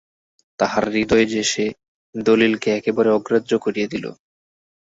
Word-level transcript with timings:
তাহার 0.59 0.85
হৃদয় 0.93 1.25
যে 1.25 1.41
সে 1.43 1.65
দলিলকে 2.15 2.69
একেবারে 2.75 3.09
অগ্রাহ্য 3.11 3.51
করিয়া 3.57 3.87
দিল। 3.87 4.05